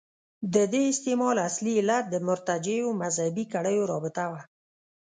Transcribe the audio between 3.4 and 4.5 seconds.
کړیو رابطه وه.